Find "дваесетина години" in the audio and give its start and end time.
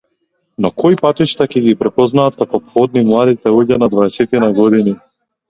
3.97-4.97